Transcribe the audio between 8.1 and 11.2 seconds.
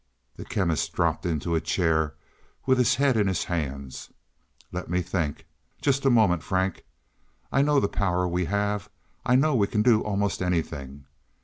we have; I know we can do almost anything.